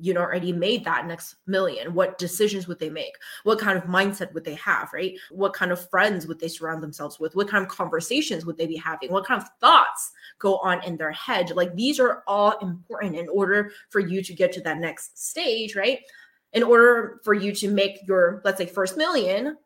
you 0.00 0.14
know 0.14 0.20
already 0.20 0.52
made 0.52 0.84
that 0.84 1.06
next 1.06 1.36
million. 1.46 1.94
What 1.94 2.18
decisions 2.18 2.68
would 2.68 2.78
they 2.78 2.90
make? 2.90 3.14
What 3.44 3.58
kind 3.58 3.76
of 3.76 3.84
mindset 3.84 4.32
would 4.32 4.44
they 4.44 4.54
have 4.54 4.92
right? 4.92 5.16
What 5.30 5.54
kind 5.54 5.72
of 5.72 5.88
friends 5.90 6.26
would 6.26 6.38
they 6.38 6.48
surround 6.48 6.82
themselves 6.82 7.18
with? 7.18 7.34
What 7.34 7.48
kind 7.48 7.64
of 7.64 7.70
conversations 7.70 8.46
would 8.46 8.56
they 8.56 8.66
be 8.66 8.76
having? 8.76 9.10
What 9.10 9.26
kind 9.26 9.42
of 9.42 9.48
thoughts 9.60 10.12
go 10.38 10.58
on 10.58 10.82
in 10.84 10.96
their 10.96 11.12
head? 11.12 11.50
Like 11.50 11.74
these 11.74 11.98
are 11.98 12.22
all 12.26 12.58
important 12.58 13.16
in 13.16 13.28
order 13.28 13.72
for 13.90 14.00
you 14.00 14.22
to 14.22 14.34
get 14.34 14.52
to 14.52 14.60
that 14.62 14.78
next 14.78 15.26
stage 15.26 15.74
right? 15.74 16.00
In 16.52 16.62
order 16.62 17.20
for 17.24 17.34
you 17.34 17.52
to 17.52 17.68
make 17.68 18.00
your 18.06 18.42
let's 18.44 18.58
say 18.58 18.66
first 18.66 18.96
million 18.96 19.56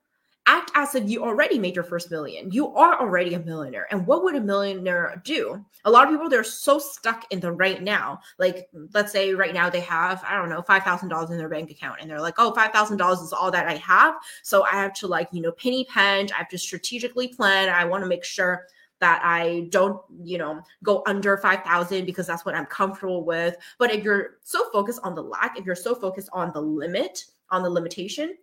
act 0.46 0.70
as 0.74 0.94
if 0.94 1.08
you 1.08 1.24
already 1.24 1.58
made 1.58 1.74
your 1.74 1.84
first 1.84 2.10
million. 2.10 2.50
You 2.50 2.74
are 2.74 3.00
already 3.00 3.34
a 3.34 3.40
millionaire. 3.40 3.86
And 3.90 4.06
what 4.06 4.22
would 4.22 4.34
a 4.34 4.40
millionaire 4.40 5.20
do? 5.24 5.64
A 5.84 5.90
lot 5.90 6.04
of 6.04 6.10
people, 6.10 6.28
they're 6.28 6.44
so 6.44 6.78
stuck 6.78 7.24
in 7.30 7.40
the 7.40 7.52
right 7.52 7.82
now. 7.82 8.20
Like, 8.38 8.68
let's 8.94 9.12
say 9.12 9.34
right 9.34 9.54
now 9.54 9.68
they 9.68 9.80
have, 9.80 10.22
I 10.24 10.36
don't 10.36 10.48
know, 10.48 10.62
$5,000 10.62 11.30
in 11.30 11.36
their 11.38 11.48
bank 11.48 11.70
account. 11.70 12.00
And 12.00 12.10
they're 12.10 12.20
like, 12.20 12.34
oh, 12.38 12.52
$5,000 12.52 13.22
is 13.22 13.32
all 13.32 13.50
that 13.50 13.68
I 13.68 13.74
have. 13.76 14.14
So 14.42 14.64
I 14.64 14.72
have 14.72 14.94
to, 14.94 15.06
like, 15.06 15.28
you 15.32 15.42
know, 15.42 15.52
penny 15.52 15.86
pinch. 15.92 16.32
I 16.32 16.36
have 16.36 16.48
to 16.50 16.58
strategically 16.58 17.28
plan. 17.28 17.68
I 17.68 17.84
want 17.84 18.02
to 18.02 18.08
make 18.08 18.24
sure 18.24 18.66
that 18.98 19.20
I 19.24 19.68
don't, 19.70 20.00
you 20.22 20.38
know, 20.38 20.62
go 20.82 21.02
under 21.06 21.36
5,000 21.36 22.06
because 22.06 22.26
that's 22.26 22.46
what 22.46 22.54
I'm 22.54 22.66
comfortable 22.66 23.24
with. 23.24 23.56
But 23.78 23.92
if 23.92 24.02
you're 24.02 24.38
so 24.42 24.70
focused 24.70 25.00
on 25.02 25.14
the 25.14 25.22
lack, 25.22 25.58
if 25.58 25.66
you're 25.66 25.74
so 25.74 25.94
focused 25.94 26.30
on 26.32 26.52
the 26.54 26.62
limit, 26.62 27.24
on 27.50 27.62
the 27.62 27.68
limitation, 27.70 28.36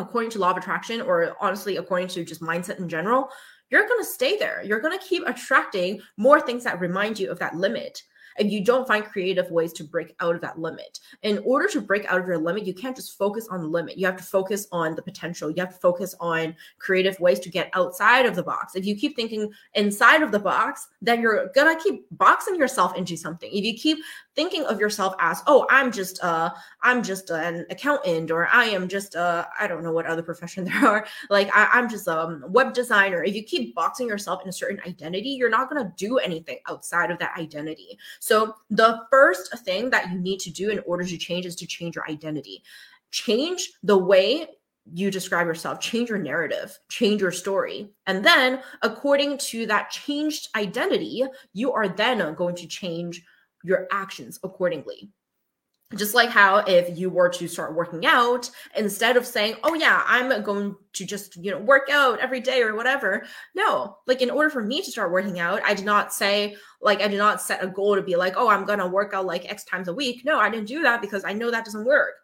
according 0.00 0.30
to 0.30 0.38
law 0.38 0.50
of 0.50 0.56
attraction 0.56 1.00
or 1.00 1.36
honestly 1.40 1.76
according 1.76 2.08
to 2.08 2.24
just 2.24 2.40
mindset 2.40 2.78
in 2.78 2.88
general 2.88 3.30
you're 3.70 3.86
going 3.86 4.00
to 4.00 4.04
stay 4.04 4.36
there. 4.36 4.62
You're 4.64 4.80
going 4.80 4.98
to 4.98 5.04
keep 5.04 5.26
attracting 5.26 6.02
more 6.16 6.40
things 6.40 6.64
that 6.64 6.80
remind 6.80 7.18
you 7.18 7.30
of 7.30 7.38
that 7.38 7.56
limit 7.56 8.02
if 8.38 8.50
you 8.50 8.64
don't 8.64 8.86
find 8.86 9.04
creative 9.04 9.50
ways 9.50 9.72
to 9.74 9.84
break 9.84 10.14
out 10.20 10.34
of 10.34 10.40
that 10.40 10.58
limit. 10.58 11.00
In 11.22 11.38
order 11.44 11.68
to 11.68 11.80
break 11.80 12.04
out 12.06 12.20
of 12.20 12.26
your 12.26 12.38
limit, 12.38 12.66
you 12.66 12.74
can't 12.74 12.96
just 12.96 13.16
focus 13.18 13.48
on 13.50 13.60
the 13.60 13.66
limit. 13.66 13.98
You 13.98 14.06
have 14.06 14.16
to 14.16 14.22
focus 14.22 14.66
on 14.72 14.94
the 14.94 15.02
potential. 15.02 15.50
You 15.50 15.60
have 15.60 15.74
to 15.74 15.80
focus 15.80 16.14
on 16.20 16.54
creative 16.78 17.18
ways 17.20 17.40
to 17.40 17.50
get 17.50 17.70
outside 17.74 18.26
of 18.26 18.34
the 18.34 18.42
box. 18.42 18.74
If 18.74 18.84
you 18.86 18.94
keep 18.96 19.16
thinking 19.16 19.52
inside 19.74 20.22
of 20.22 20.32
the 20.32 20.38
box, 20.38 20.88
then 21.02 21.20
you're 21.20 21.50
gonna 21.54 21.78
keep 21.78 22.06
boxing 22.12 22.56
yourself 22.56 22.96
into 22.96 23.16
something. 23.16 23.50
If 23.52 23.64
you 23.64 23.74
keep 23.74 23.98
thinking 24.34 24.64
of 24.64 24.80
yourself 24.80 25.14
as, 25.18 25.42
oh, 25.46 25.66
I'm 25.70 25.92
just 25.92 26.22
uh 26.22 26.50
I'm 26.82 27.02
just 27.02 27.30
an 27.30 27.66
accountant 27.70 28.30
or 28.30 28.48
I 28.48 28.66
am 28.66 28.88
just 28.88 29.16
uh 29.16 29.46
I 29.58 29.66
don't 29.66 29.82
know 29.82 29.92
what 29.92 30.06
other 30.06 30.22
profession 30.22 30.64
there 30.70 30.86
are. 30.86 31.06
Like 31.28 31.50
I, 31.54 31.68
I'm 31.72 31.88
just 31.88 32.06
a 32.06 32.40
web 32.48 32.72
designer. 32.74 33.22
If 33.22 33.34
you 33.34 33.42
keep 33.42 33.74
boxing 33.74 34.08
yourself 34.08 34.42
in 34.42 34.48
a 34.48 34.52
certain 34.52 34.80
identity, 34.86 35.30
you're 35.30 35.50
not 35.50 35.68
gonna 35.68 35.92
do 35.96 36.18
anything 36.18 36.58
outside 36.68 37.10
of 37.10 37.18
that 37.18 37.36
identity. 37.38 37.98
So 38.20 38.54
the 38.68 39.00
first 39.10 39.58
thing 39.64 39.90
that 39.90 40.10
you 40.10 40.18
need 40.18 40.38
to 40.40 40.50
do 40.50 40.70
in 40.70 40.80
order 40.86 41.04
to 41.04 41.18
change 41.18 41.46
is 41.46 41.56
to 41.56 41.66
change 41.66 41.96
your 41.96 42.08
identity. 42.08 42.62
Change 43.10 43.72
the 43.82 43.98
way 43.98 44.46
you 44.92 45.10
describe 45.10 45.46
yourself, 45.46 45.80
change 45.80 46.08
your 46.08 46.18
narrative, 46.18 46.78
change 46.88 47.20
your 47.20 47.32
story. 47.32 47.90
And 48.06 48.24
then, 48.24 48.60
according 48.82 49.38
to 49.38 49.66
that 49.66 49.90
changed 49.90 50.48
identity, 50.56 51.24
you 51.52 51.72
are 51.72 51.88
then 51.88 52.34
going 52.34 52.56
to 52.56 52.66
change 52.66 53.22
your 53.64 53.86
actions 53.90 54.38
accordingly. 54.42 55.10
Just 55.96 56.14
like 56.14 56.28
how 56.28 56.58
if 56.58 56.96
you 56.96 57.10
were 57.10 57.28
to 57.30 57.48
start 57.48 57.74
working 57.74 58.06
out, 58.06 58.48
instead 58.76 59.16
of 59.16 59.26
saying, 59.26 59.56
oh, 59.64 59.74
yeah, 59.74 60.04
I'm 60.06 60.42
going 60.44 60.76
to 60.92 61.04
just, 61.04 61.36
you 61.36 61.50
know, 61.50 61.58
work 61.58 61.88
out 61.90 62.20
every 62.20 62.40
day 62.40 62.62
or 62.62 62.76
whatever. 62.76 63.24
No, 63.56 63.96
like 64.06 64.22
in 64.22 64.30
order 64.30 64.50
for 64.50 64.62
me 64.62 64.82
to 64.82 64.90
start 64.90 65.10
working 65.10 65.40
out, 65.40 65.60
I 65.64 65.74
did 65.74 65.84
not 65.84 66.14
say, 66.14 66.54
like, 66.80 67.00
I 67.00 67.08
did 67.08 67.18
not 67.18 67.42
set 67.42 67.64
a 67.64 67.66
goal 67.66 67.96
to 67.96 68.02
be 68.02 68.14
like, 68.14 68.34
oh, 68.36 68.48
I'm 68.48 68.64
going 68.64 68.78
to 68.78 68.86
work 68.86 69.14
out 69.14 69.26
like 69.26 69.50
X 69.50 69.64
times 69.64 69.88
a 69.88 69.94
week. 69.94 70.24
No, 70.24 70.38
I 70.38 70.48
didn't 70.48 70.68
do 70.68 70.82
that 70.82 71.00
because 71.00 71.24
I 71.24 71.32
know 71.32 71.50
that 71.50 71.64
doesn't 71.64 71.84
work 71.84 72.14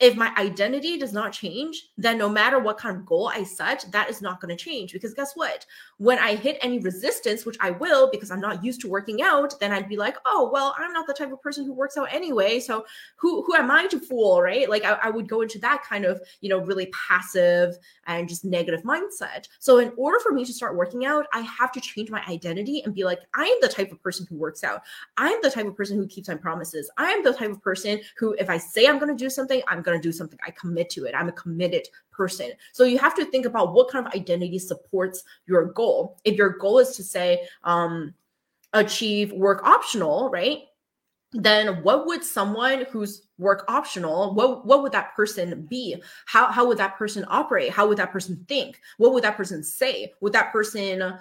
if 0.00 0.16
my 0.16 0.32
identity 0.38 0.96
does 0.96 1.12
not 1.12 1.32
change, 1.32 1.88
then 1.96 2.18
no 2.18 2.28
matter 2.28 2.60
what 2.60 2.78
kind 2.78 2.96
of 2.96 3.04
goal 3.04 3.28
I 3.34 3.42
set, 3.42 3.84
that 3.90 4.08
is 4.08 4.22
not 4.22 4.40
going 4.40 4.56
to 4.56 4.64
change. 4.64 4.92
Because 4.92 5.12
guess 5.12 5.32
what? 5.34 5.66
When 5.96 6.18
I 6.18 6.36
hit 6.36 6.58
any 6.60 6.78
resistance, 6.78 7.44
which 7.44 7.56
I 7.60 7.72
will 7.72 8.08
because 8.10 8.30
I'm 8.30 8.40
not 8.40 8.62
used 8.62 8.80
to 8.82 8.88
working 8.88 9.22
out, 9.22 9.58
then 9.58 9.72
I'd 9.72 9.88
be 9.88 9.96
like, 9.96 10.16
oh, 10.24 10.50
well, 10.52 10.74
I'm 10.78 10.92
not 10.92 11.08
the 11.08 11.14
type 11.14 11.32
of 11.32 11.42
person 11.42 11.64
who 11.64 11.72
works 11.72 11.96
out 11.96 12.12
anyway. 12.12 12.60
So 12.60 12.86
who 13.16 13.42
who 13.42 13.54
am 13.54 13.70
I 13.70 13.86
to 13.88 13.98
fool, 13.98 14.40
right? 14.40 14.70
Like 14.70 14.84
I, 14.84 14.98
I 15.02 15.10
would 15.10 15.28
go 15.28 15.40
into 15.40 15.58
that 15.60 15.82
kind 15.82 16.04
of, 16.04 16.20
you 16.40 16.48
know, 16.48 16.58
really 16.58 16.86
passive 16.86 17.76
and 18.06 18.28
just 18.28 18.44
negative 18.44 18.82
mindset. 18.82 19.48
So 19.58 19.78
in 19.78 19.92
order 19.96 20.20
for 20.20 20.32
me 20.32 20.44
to 20.44 20.52
start 20.52 20.76
working 20.76 21.06
out, 21.06 21.26
I 21.32 21.40
have 21.40 21.72
to 21.72 21.80
change 21.80 22.08
my 22.08 22.22
identity 22.28 22.82
and 22.84 22.94
be 22.94 23.02
like, 23.02 23.20
I 23.34 23.44
am 23.44 23.58
the 23.60 23.68
type 23.68 23.90
of 23.90 24.00
person 24.02 24.26
who 24.28 24.36
works 24.36 24.62
out. 24.62 24.82
I 25.16 25.28
am 25.28 25.40
the 25.42 25.50
type 25.50 25.66
of 25.66 25.76
person 25.76 25.96
who 25.96 26.06
keeps 26.06 26.28
my 26.28 26.36
promises. 26.36 26.88
I 26.96 27.10
am 27.10 27.24
the 27.24 27.32
type 27.32 27.50
of 27.50 27.60
person 27.62 28.00
who, 28.16 28.34
if 28.38 28.48
I 28.48 28.58
say 28.58 28.86
I'm 28.86 28.98
going 28.98 29.14
to 29.14 29.24
do 29.24 29.28
something, 29.28 29.60
I'm 29.66 29.82
going 29.88 30.00
to 30.00 30.08
do 30.08 30.12
something. 30.12 30.38
I 30.46 30.50
commit 30.52 30.90
to 30.90 31.04
it. 31.04 31.14
I'm 31.14 31.28
a 31.28 31.32
committed 31.32 31.88
person. 32.10 32.50
So 32.72 32.84
you 32.84 32.98
have 32.98 33.14
to 33.16 33.24
think 33.24 33.46
about 33.46 33.72
what 33.74 33.90
kind 33.90 34.06
of 34.06 34.12
identity 34.12 34.58
supports 34.58 35.24
your 35.46 35.66
goal. 35.66 36.18
If 36.24 36.36
your 36.36 36.50
goal 36.58 36.78
is 36.78 36.96
to 36.96 37.02
say, 37.02 37.46
um, 37.64 38.14
achieve 38.72 39.32
work 39.32 39.64
optional, 39.64 40.28
right? 40.30 40.58
Then 41.32 41.82
what 41.82 42.06
would 42.06 42.24
someone 42.24 42.86
who's 42.90 43.26
work 43.38 43.64
optional, 43.68 44.34
what, 44.34 44.66
what 44.66 44.82
would 44.82 44.92
that 44.92 45.14
person 45.14 45.66
be? 45.68 45.96
How, 46.26 46.50
how 46.50 46.66
would 46.66 46.78
that 46.78 46.96
person 46.96 47.24
operate? 47.28 47.70
How 47.70 47.86
would 47.86 47.98
that 47.98 48.12
person 48.12 48.44
think? 48.48 48.80
What 48.96 49.12
would 49.12 49.24
that 49.24 49.36
person 49.36 49.62
say? 49.62 50.12
Would 50.20 50.32
that 50.32 50.52
person 50.52 51.18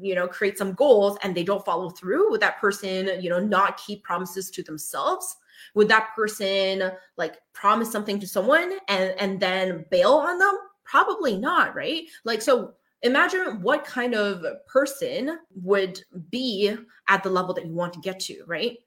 you 0.00 0.14
know 0.14 0.26
create 0.26 0.58
some 0.58 0.72
goals 0.74 1.18
and 1.22 1.34
they 1.34 1.42
don't 1.42 1.64
follow 1.64 1.90
through 1.90 2.30
would 2.30 2.40
that 2.40 2.60
person 2.60 3.10
you 3.20 3.28
know 3.30 3.38
not 3.38 3.76
keep 3.76 4.02
promises 4.02 4.50
to 4.50 4.62
themselves? 4.62 5.36
Would 5.74 5.88
that 5.88 6.10
person 6.14 6.90
like 7.16 7.36
promise 7.52 7.90
something 7.90 8.18
to 8.20 8.26
someone 8.26 8.78
and 8.88 9.14
and 9.18 9.40
then 9.40 9.84
bail 9.90 10.12
on 10.12 10.38
them? 10.38 10.56
Probably 10.84 11.36
not 11.36 11.74
right? 11.74 12.04
Like 12.24 12.42
so 12.42 12.74
imagine 13.02 13.62
what 13.62 13.84
kind 13.84 14.14
of 14.14 14.44
person 14.66 15.38
would 15.54 16.00
be 16.30 16.76
at 17.08 17.22
the 17.22 17.30
level 17.30 17.54
that 17.54 17.66
you 17.66 17.72
want 17.72 17.92
to 17.94 18.00
get 18.00 18.20
to 18.20 18.42
right 18.46 18.78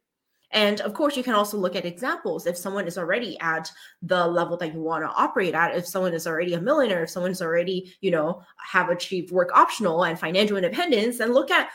and 0.56 0.80
of 0.82 0.94
course, 0.94 1.18
you 1.18 1.24
can 1.24 1.34
also 1.34 1.58
look 1.58 1.76
at 1.76 1.86
examples. 1.86 2.48
If 2.48 2.56
someone 2.58 2.88
is 2.88 2.98
already 2.98 3.38
at 3.42 3.70
the 4.02 4.26
level 4.26 4.56
that 4.58 4.74
you 4.74 4.82
want 4.82 5.04
to 5.04 5.10
operate 5.10 5.54
at, 5.54 5.76
if 5.76 5.86
someone 5.86 6.14
is 6.14 6.26
already 6.26 6.54
a 6.54 6.62
millionaire, 6.62 7.04
if 7.04 7.10
someone's 7.10 7.42
already, 7.42 7.94
you 8.00 8.10
know, 8.10 8.42
have 8.58 8.90
achieved 8.90 9.32
work 9.32 9.52
optional 9.54 10.06
and 10.06 10.18
financial 10.18 10.56
independence, 10.56 11.18
then 11.18 11.34
look 11.34 11.52
at 11.52 11.70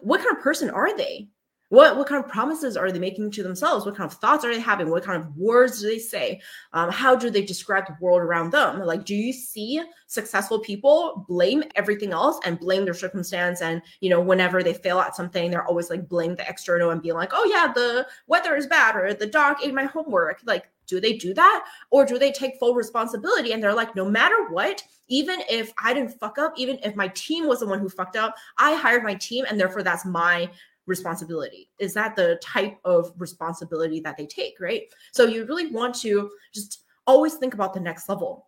what 0.00 0.22
kind 0.22 0.34
of 0.34 0.42
person 0.42 0.70
are 0.70 0.96
they? 0.96 1.28
What 1.68 1.96
what 1.96 2.06
kind 2.06 2.24
of 2.24 2.30
promises 2.30 2.76
are 2.76 2.92
they 2.92 2.98
making 2.98 3.32
to 3.32 3.42
themselves? 3.42 3.84
What 3.84 3.96
kind 3.96 4.10
of 4.10 4.16
thoughts 4.18 4.44
are 4.44 4.54
they 4.54 4.60
having? 4.60 4.88
What 4.88 5.04
kind 5.04 5.20
of 5.20 5.36
words 5.36 5.80
do 5.80 5.88
they 5.88 5.98
say? 5.98 6.40
Um, 6.72 6.90
how 6.92 7.16
do 7.16 7.28
they 7.28 7.44
describe 7.44 7.86
the 7.86 7.96
world 8.00 8.20
around 8.20 8.52
them? 8.52 8.80
Like, 8.80 9.04
do 9.04 9.16
you 9.16 9.32
see 9.32 9.82
successful 10.06 10.60
people 10.60 11.24
blame 11.28 11.64
everything 11.74 12.12
else 12.12 12.38
and 12.44 12.60
blame 12.60 12.84
their 12.84 12.94
circumstance? 12.94 13.62
And 13.62 13.82
you 14.00 14.10
know, 14.10 14.20
whenever 14.20 14.62
they 14.62 14.74
fail 14.74 15.00
at 15.00 15.16
something, 15.16 15.50
they're 15.50 15.66
always 15.66 15.90
like 15.90 16.08
blame 16.08 16.36
the 16.36 16.48
external 16.48 16.90
and 16.90 17.02
being 17.02 17.16
like, 17.16 17.32
"Oh 17.32 17.50
yeah, 17.52 17.72
the 17.72 18.06
weather 18.28 18.54
is 18.54 18.68
bad," 18.68 18.94
or 18.94 19.12
"The 19.12 19.26
dog 19.26 19.56
ate 19.62 19.74
my 19.74 19.84
homework." 19.84 20.40
Like, 20.44 20.70
do 20.86 21.00
they 21.00 21.14
do 21.14 21.34
that, 21.34 21.64
or 21.90 22.04
do 22.04 22.18
they 22.18 22.30
take 22.30 22.58
full 22.58 22.74
responsibility 22.74 23.52
and 23.52 23.60
they're 23.60 23.74
like, 23.74 23.96
no 23.96 24.08
matter 24.08 24.48
what, 24.50 24.82
even 25.08 25.40
if 25.50 25.72
I 25.82 25.92
didn't 25.92 26.18
fuck 26.18 26.38
up, 26.38 26.54
even 26.56 26.78
if 26.84 26.94
my 26.94 27.08
team 27.08 27.46
was 27.48 27.60
the 27.60 27.66
one 27.66 27.80
who 27.80 27.88
fucked 27.88 28.16
up, 28.16 28.36
I 28.58 28.74
hired 28.74 29.02
my 29.02 29.14
team, 29.14 29.44
and 29.48 29.58
therefore 29.58 29.82
that's 29.82 30.04
my 30.04 30.48
responsibility. 30.86 31.68
Is 31.78 31.94
that 31.94 32.16
the 32.16 32.38
type 32.42 32.78
of 32.84 33.12
responsibility 33.18 34.00
that 34.00 34.16
they 34.16 34.26
take 34.26 34.54
right? 34.60 34.82
So 35.12 35.26
you 35.26 35.44
really 35.44 35.66
want 35.66 35.94
to 35.96 36.30
just 36.54 36.84
always 37.06 37.34
think 37.34 37.54
about 37.54 37.74
the 37.74 37.80
next 37.80 38.08
level. 38.08 38.46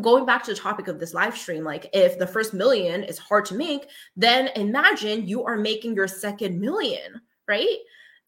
Going 0.00 0.24
back 0.24 0.44
to 0.44 0.52
the 0.52 0.60
topic 0.60 0.86
of 0.86 1.00
this 1.00 1.14
live 1.14 1.36
stream 1.36 1.64
like 1.64 1.90
if 1.92 2.18
the 2.18 2.26
first 2.26 2.54
million 2.54 3.02
is 3.02 3.18
hard 3.18 3.44
to 3.46 3.54
make 3.54 3.88
then 4.16 4.48
imagine 4.54 5.26
you 5.26 5.44
are 5.44 5.56
making 5.56 5.94
your 5.94 6.06
second 6.06 6.60
million 6.60 7.20
right? 7.48 7.78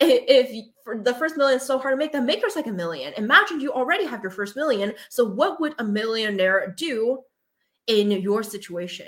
If 0.00 0.66
the 1.04 1.14
first 1.14 1.36
million 1.36 1.60
is 1.60 1.66
so 1.66 1.78
hard 1.78 1.92
to 1.92 1.96
make 1.96 2.10
then 2.10 2.26
make 2.26 2.40
your 2.40 2.50
second 2.50 2.74
million. 2.74 3.12
Imagine 3.16 3.60
you 3.60 3.72
already 3.72 4.06
have 4.06 4.22
your 4.22 4.32
first 4.32 4.56
million 4.56 4.92
so 5.08 5.24
what 5.24 5.60
would 5.60 5.74
a 5.78 5.84
millionaire 5.84 6.74
do 6.76 7.20
in 7.86 8.10
your 8.10 8.42
situation 8.42 9.06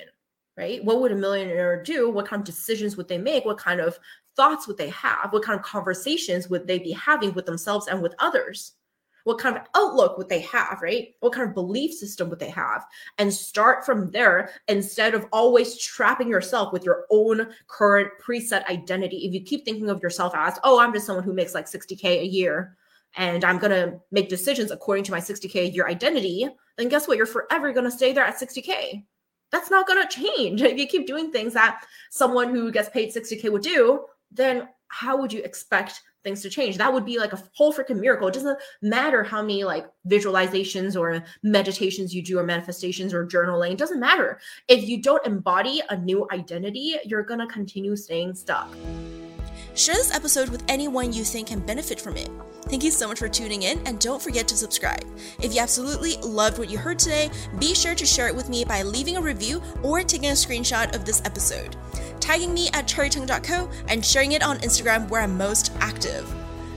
right? 0.56 0.84
What 0.84 1.00
would 1.00 1.12
a 1.12 1.16
millionaire 1.16 1.82
do? 1.82 2.10
What 2.10 2.28
kind 2.28 2.40
of 2.40 2.46
decisions 2.46 2.96
would 2.96 3.08
they 3.08 3.18
make? 3.18 3.44
What 3.44 3.58
kind 3.58 3.80
of 3.80 3.98
thoughts 4.36 4.66
would 4.66 4.78
they 4.78 4.90
have? 4.90 5.32
What 5.32 5.44
kind 5.44 5.58
of 5.58 5.64
conversations 5.64 6.48
would 6.48 6.66
they 6.66 6.78
be 6.78 6.92
having 6.92 7.32
with 7.34 7.46
themselves 7.46 7.88
and 7.88 8.02
with 8.02 8.14
others? 8.18 8.72
What 9.24 9.38
kind 9.38 9.56
of 9.56 9.62
outlook 9.74 10.18
would 10.18 10.28
they 10.28 10.40
have, 10.40 10.80
right? 10.82 11.14
What 11.20 11.32
kind 11.32 11.48
of 11.48 11.54
belief 11.54 11.94
system 11.94 12.28
would 12.28 12.38
they 12.38 12.50
have? 12.50 12.84
And 13.16 13.32
start 13.32 13.86
from 13.86 14.10
there 14.10 14.50
instead 14.68 15.14
of 15.14 15.26
always 15.32 15.78
trapping 15.78 16.28
yourself 16.28 16.72
with 16.74 16.84
your 16.84 17.06
own 17.10 17.48
current 17.66 18.10
preset 18.22 18.66
identity. 18.66 19.24
If 19.24 19.32
you 19.32 19.40
keep 19.40 19.64
thinking 19.64 19.88
of 19.88 20.02
yourself 20.02 20.34
as, 20.36 20.58
oh, 20.62 20.78
I'm 20.78 20.92
just 20.92 21.06
someone 21.06 21.24
who 21.24 21.32
makes 21.32 21.54
like 21.54 21.64
60K 21.64 22.20
a 22.20 22.26
year 22.26 22.76
and 23.16 23.44
I'm 23.44 23.58
going 23.58 23.70
to 23.70 23.98
make 24.10 24.28
decisions 24.28 24.70
according 24.70 25.04
to 25.04 25.12
my 25.12 25.20
60K 25.20 25.54
a 25.56 25.70
year 25.70 25.86
identity, 25.86 26.46
then 26.76 26.88
guess 26.88 27.08
what? 27.08 27.16
You're 27.16 27.26
forever 27.26 27.72
going 27.72 27.84
to 27.84 27.90
stay 27.90 28.12
there 28.12 28.24
at 28.24 28.38
60K. 28.38 29.04
That's 29.50 29.70
not 29.70 29.86
going 29.86 30.06
to 30.06 30.22
change. 30.22 30.62
If 30.74 30.78
you 30.78 30.86
keep 30.86 31.06
doing 31.06 31.30
things 31.30 31.54
that 31.54 31.84
someone 32.10 32.50
who 32.50 32.70
gets 32.70 32.90
paid 32.90 33.14
60K 33.14 33.50
would 33.50 33.62
do, 33.62 34.04
then 34.34 34.68
how 34.88 35.20
would 35.20 35.32
you 35.32 35.42
expect 35.42 36.02
things 36.22 36.40
to 36.42 36.50
change? 36.50 36.76
That 36.76 36.92
would 36.92 37.04
be 37.04 37.18
like 37.18 37.32
a 37.32 37.42
whole 37.52 37.72
freaking 37.72 38.00
miracle. 38.00 38.28
It 38.28 38.34
doesn't 38.34 38.58
matter 38.82 39.22
how 39.22 39.42
many 39.42 39.64
like 39.64 39.86
visualizations 40.08 40.98
or 40.98 41.22
meditations 41.42 42.14
you 42.14 42.22
do 42.22 42.38
or 42.38 42.44
manifestations 42.44 43.12
or 43.12 43.26
journaling. 43.26 43.72
It 43.72 43.78
doesn't 43.78 44.00
matter. 44.00 44.38
If 44.68 44.88
you 44.88 45.02
don't 45.02 45.26
embody 45.26 45.82
a 45.90 45.96
new 45.96 46.26
identity, 46.32 46.96
you're 47.04 47.22
going 47.22 47.40
to 47.40 47.46
continue 47.46 47.96
staying 47.96 48.34
stuck. 48.34 48.74
Share 49.74 49.94
this 49.96 50.14
episode 50.14 50.48
with 50.48 50.64
anyone 50.68 51.12
you 51.12 51.24
think 51.24 51.48
can 51.48 51.60
benefit 51.60 52.00
from 52.00 52.16
it. 52.16 52.30
Thank 52.66 52.82
you 52.84 52.90
so 52.90 53.08
much 53.08 53.18
for 53.18 53.28
tuning 53.28 53.62
in, 53.62 53.84
and 53.86 54.00
don't 54.00 54.22
forget 54.22 54.48
to 54.48 54.56
subscribe. 54.56 55.04
If 55.40 55.54
you 55.54 55.60
absolutely 55.60 56.16
loved 56.18 56.58
what 56.58 56.70
you 56.70 56.78
heard 56.78 56.98
today, 56.98 57.30
be 57.58 57.74
sure 57.74 57.94
to 57.94 58.06
share 58.06 58.28
it 58.28 58.34
with 58.34 58.48
me 58.48 58.64
by 58.64 58.82
leaving 58.82 59.16
a 59.16 59.20
review 59.20 59.62
or 59.82 60.02
taking 60.02 60.30
a 60.30 60.32
screenshot 60.32 60.94
of 60.94 61.04
this 61.04 61.20
episode 61.24 61.76
tagging 62.24 62.54
me 62.54 62.68
at 62.72 62.86
cherrytong.co, 62.86 63.70
and 63.88 64.04
sharing 64.04 64.32
it 64.32 64.42
on 64.42 64.56
Instagram 64.60 65.06
where 65.10 65.20
I'm 65.20 65.36
most 65.36 65.72
active. 65.80 66.26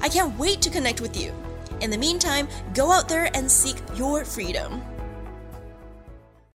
I 0.01 0.10
can't 0.10 0.38
wait 0.38 0.62
to 0.62 0.70
connect 0.70 1.00
with 1.00 1.20
you. 1.20 1.34
In 1.80 1.89
the 1.89 1.98
meantime, 1.98 2.50
go 2.74 2.92
out 2.92 3.08
there 3.08 3.30
and 3.34 3.50
seek 3.50 3.77
your 3.96 4.25
freedom. 4.25 4.82